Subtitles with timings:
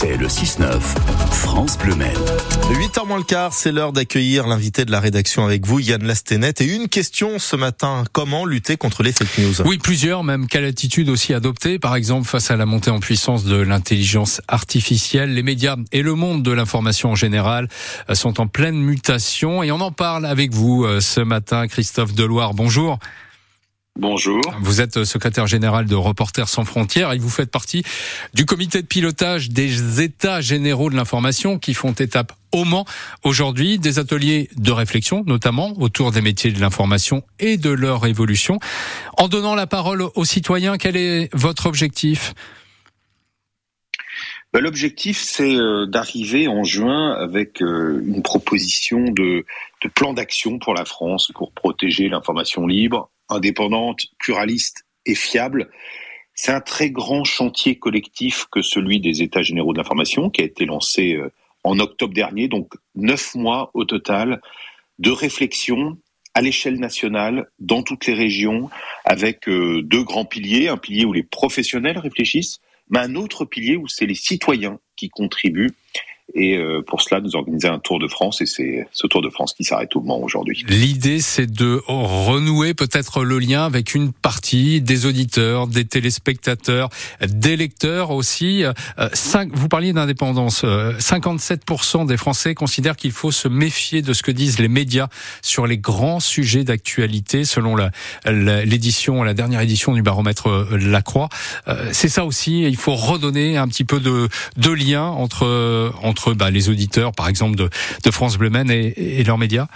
[0.00, 0.80] C'est le 6-9,
[1.30, 5.78] France Bleu 8h moins le quart, c'est l'heure d'accueillir l'invité de la rédaction avec vous,
[5.78, 6.54] Yann Lastenet.
[6.60, 9.60] Et une question ce matin, comment lutter contre les fake news?
[9.66, 13.44] Oui, plusieurs, même quelle attitude aussi adopter Par exemple, face à la montée en puissance
[13.44, 17.68] de l'intelligence artificielle, les médias et le monde de l'information en général
[18.08, 19.62] euh, sont en pleine mutation.
[19.62, 22.54] Et on en parle avec vous euh, ce matin, Christophe Deloire.
[22.54, 22.98] Bonjour.
[23.98, 24.40] Bonjour.
[24.60, 27.82] Vous êtes secrétaire général de Reporters sans frontières et vous faites partie
[28.34, 32.86] du comité de pilotage des États généraux de l'information qui font étape au Mans
[33.24, 38.58] aujourd'hui, des ateliers de réflexion notamment autour des métiers de l'information et de leur évolution.
[39.18, 42.32] En donnant la parole aux citoyens, quel est votre objectif?
[44.52, 49.44] Ben, L'objectif, c'est euh, d'arriver en juin avec euh, une proposition de,
[49.82, 55.70] de plan d'action pour la France pour protéger l'information libre, indépendante, pluraliste et fiable.
[56.34, 60.44] C'est un très grand chantier collectif que celui des États généraux de l'information qui a
[60.44, 61.32] été lancé euh,
[61.64, 64.40] en octobre dernier, donc neuf mois au total
[64.98, 65.98] de réflexion
[66.34, 68.70] à l'échelle nationale, dans toutes les régions,
[69.04, 73.76] avec euh, deux grands piliers, un pilier où les professionnels réfléchissent, mais un autre pilier
[73.76, 75.72] où c'est les citoyens qui contribuent
[76.34, 79.30] et euh, pour cela, nous organiser un Tour de France et c'est ce Tour de
[79.30, 80.64] France qui s'arrête au Mans aujourd'hui.
[80.68, 86.88] L'idée, c'est de renouer peut-être le lien avec une partie des auditeurs, des téléspectateurs,
[87.26, 88.64] des lecteurs aussi.
[88.64, 88.72] Euh,
[89.52, 90.64] vous parliez d'indépendance.
[90.64, 95.08] 57% euh, des Français considèrent qu'il faut se méfier de ce que disent les médias
[95.42, 97.76] sur les grands sujets d'actualité, selon
[98.26, 101.28] l'édition, la, la, dernière édition du baromètre La Croix.
[101.92, 102.62] c'est ça aussi.
[102.62, 107.28] Il faut redonner un petit peu de, de lien entre entre bah, les auditeurs, par
[107.28, 109.68] exemple, de, France Bleu et, leurs médias?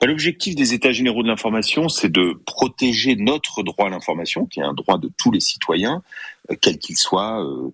[0.00, 4.60] Bah, L'objectif des États généraux de l'information, c'est de protéger notre droit à l'information, qui
[4.60, 6.02] est un droit de tous les citoyens,
[6.50, 7.72] euh, quel qu'il soit, euh,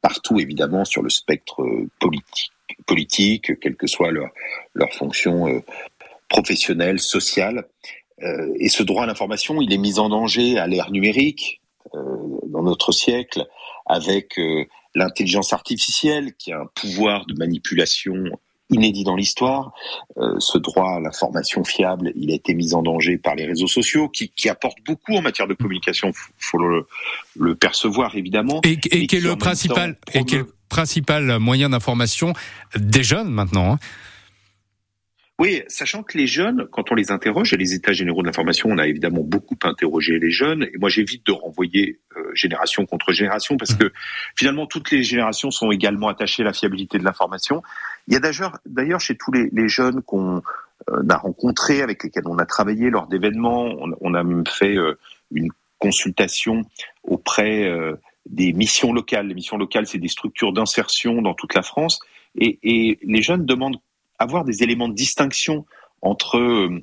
[0.00, 2.52] partout évidemment sur le spectre euh, politique,
[2.86, 4.30] politique quelle que soit leur,
[4.74, 5.62] leur fonction
[6.28, 7.66] professionnelle, sociale.
[8.58, 11.60] Et ce droit à l'information, il est mis en danger à l'ère numérique,
[11.92, 13.46] dans notre siècle,
[13.86, 14.38] avec
[14.94, 18.14] l'intelligence artificielle, qui a un pouvoir de manipulation
[18.70, 19.72] inédit dans l'histoire.
[20.16, 23.66] Euh, ce droit à l'information fiable, il a été mis en danger par les réseaux
[23.66, 26.12] sociaux, qui, qui apportent beaucoup en matière de communication.
[26.38, 26.86] Faut le,
[27.38, 28.60] le percevoir évidemment.
[28.64, 32.32] Et, et, quel est le principal, et quel principal moyen d'information
[32.76, 33.78] des jeunes maintenant hein?
[35.42, 38.68] Oui, sachant que les jeunes, quand on les interroge, et les états généraux de l'information,
[38.70, 43.10] on a évidemment beaucoup interrogé les jeunes, et moi j'évite de renvoyer euh, génération contre
[43.12, 43.92] génération, parce que
[44.36, 47.60] finalement toutes les générations sont également attachées à la fiabilité de l'information.
[48.06, 48.20] Il y a
[48.66, 50.42] d'ailleurs chez tous les, jeunes qu'on
[50.90, 54.96] euh, a rencontrés, avec lesquels on a travaillé lors d'événements, on, a même fait euh,
[55.32, 55.48] une
[55.80, 56.62] consultation
[57.02, 57.68] auprès
[58.26, 59.26] des missions locales.
[59.26, 61.98] Les missions locales, c'est des structures d'insertion dans toute la France,
[62.36, 63.80] et, et les jeunes demandent
[64.22, 65.66] avoir des éléments de distinction
[66.00, 66.82] entre euh,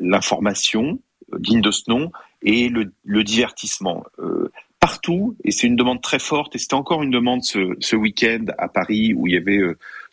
[0.00, 1.00] l'information
[1.32, 2.10] euh, digne de ce nom
[2.42, 4.04] et le, divertissement.
[4.18, 4.50] Euh,
[4.80, 8.44] partout, et c'est une demande très forte, et c'était encore une demande ce, ce week-end
[8.58, 9.60] à Paris où il y avait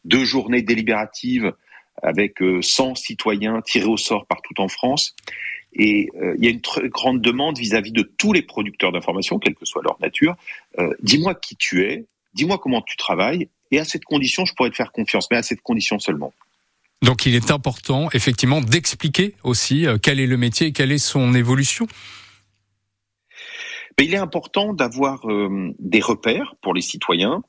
[0.03, 1.53] deux journées délibératives
[2.01, 5.15] avec 100 citoyens tirés au sort partout en France.
[5.73, 9.53] Et il y a une très grande demande vis-à-vis de tous les producteurs d'informations, quelle
[9.53, 10.35] que soit leur nature.
[11.01, 14.75] dis-moi qui tu es, dis-moi comment tu travailles, et à cette condition, je pourrais te
[14.75, 16.33] faire confiance, mais à cette condition seulement.
[17.03, 20.97] Donc il est important effectivement d'expliquer aussi euh, quel est le métier et quelle est
[20.97, 21.85] son évolution.
[23.97, 27.43] Mais il est important d'avoir euh, des repères pour les citoyens.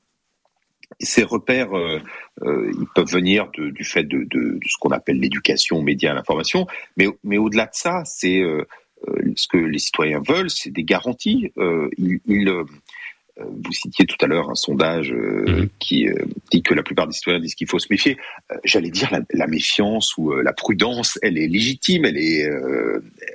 [0.98, 2.00] ces repères, euh,
[2.42, 6.66] ils peuvent venir du fait de, ce qu'on appelle l'éducation aux médias, à l'information,
[6.96, 8.42] mais, mais au-delà de ça, c'est
[9.36, 11.52] ce que les citoyens veulent, c'est des garanties.
[11.96, 12.20] ils,
[13.36, 15.68] vous citiez tout à l'heure un sondage euh, mhm.
[15.80, 16.14] qui euh,
[16.52, 18.16] dit que la plupart des citoyens disent qu'il faut se méfier.
[18.64, 22.48] J'allais dire la, méfiance ou la prudence, elle est légitime, elle est,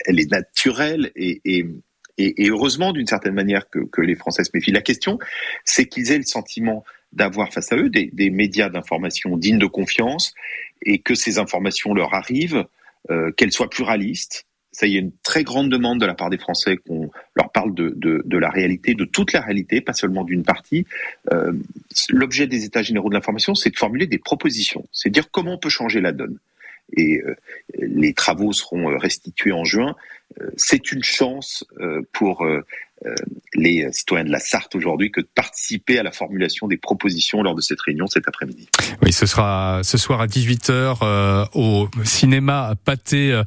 [0.06, 1.66] elle est naturelle et, et,
[2.18, 4.72] et, heureusement d'une certaine manière que, que, les Français se méfient.
[4.72, 5.20] La question,
[5.66, 9.66] c'est qu'ils aient le sentiment d'avoir face à eux des, des médias d'information dignes de
[9.66, 10.34] confiance
[10.82, 12.66] et que ces informations leur arrivent,
[13.35, 14.46] qu'elles soient pluralistes,
[14.79, 17.73] ça y est une très grande demande de la part des Français qu'on leur parle
[17.76, 20.85] de, la réalité, de toute la réalité, pas seulement d'une partie.
[21.34, 21.52] Euh,
[22.08, 25.55] L'objet des États généraux de l'information, c'est de formuler des propositions, c'est de dire comment
[25.55, 26.37] on peut changer la donne.
[26.96, 27.35] Et euh,
[27.78, 29.97] les travaux seront euh, restitués en juin.
[30.55, 31.66] C'est une chance
[32.14, 32.47] pour
[33.53, 37.55] les citoyens de la Sarthe aujourd'hui que de participer à la formulation des propositions lors
[37.55, 38.67] de cette réunion cet après-midi.
[39.01, 43.41] Oui, ce sera ce soir à 18h au cinéma Pâté,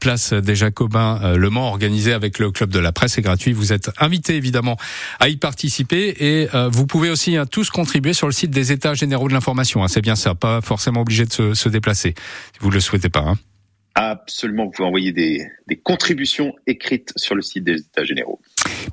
[0.00, 3.14] place des Jacobins, Le Mans, organisé avec le Club de la Presse.
[3.14, 3.52] C'est gratuit.
[3.52, 4.76] Vous êtes invités évidemment
[5.20, 8.94] à y participer et vous pouvez aussi hein, tous contribuer sur le site des États
[8.94, 9.82] généraux de l'information.
[9.82, 9.88] Hein.
[9.88, 12.14] C'est bien ça, pas forcément obligé de se, se déplacer
[12.52, 13.20] si vous le souhaitez pas.
[13.20, 13.36] Hein.
[13.98, 18.38] Absolument, vous pouvez envoyer des, des, contributions écrites sur le site des États généraux.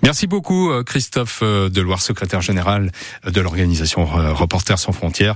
[0.02, 2.90] Merci beaucoup euh, Christophe euh, Deloire, secrétaire général
[3.26, 5.36] de l'organisation Reporters sans frontières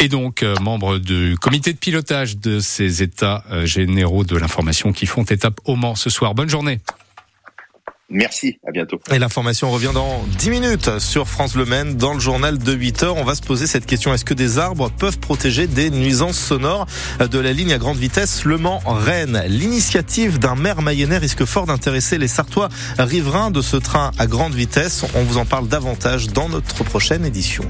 [0.00, 5.06] et donc euh, membre du comité de pilotage de ces États généraux de l'information qui
[5.06, 6.34] font étape au Mans ce soir.
[6.34, 6.80] Bonne journée.
[8.10, 9.00] Merci, à bientôt.
[9.10, 11.96] Et l'information revient dans 10 minutes sur France Le Maine.
[11.96, 14.12] Dans le journal de 8 heures, on va se poser cette question.
[14.12, 16.86] Est-ce que des arbres peuvent protéger des nuisances sonores
[17.18, 19.42] de la ligne à grande vitesse Le Mans-Rennes?
[19.46, 22.68] L'initiative d'un maire mayennais risque fort d'intéresser les Sartois
[22.98, 25.04] riverains de ce train à grande vitesse.
[25.14, 27.64] On vous en parle davantage dans notre prochaine édition.